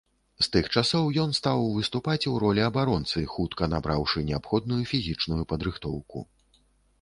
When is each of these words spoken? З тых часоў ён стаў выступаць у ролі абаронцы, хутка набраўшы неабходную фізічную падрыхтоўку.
З 0.45 0.47
тых 0.53 0.67
часоў 0.79 1.09
ён 1.23 1.35
стаў 1.39 1.67
выступаць 1.75 2.27
у 2.31 2.33
ролі 2.43 2.63
абаронцы, 2.69 3.23
хутка 3.35 3.69
набраўшы 3.75 4.25
неабходную 4.31 4.81
фізічную 4.95 5.39
падрыхтоўку. 5.55 6.27